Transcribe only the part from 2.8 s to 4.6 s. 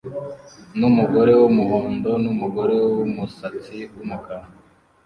wumusatsi wumukara